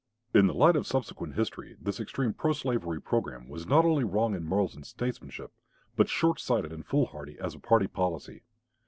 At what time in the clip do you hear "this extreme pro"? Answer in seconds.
1.79-2.53